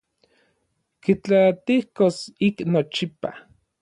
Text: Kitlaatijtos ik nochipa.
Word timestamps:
Kitlaatijtos 1.03 2.17
ik 2.49 2.57
nochipa. 2.71 3.29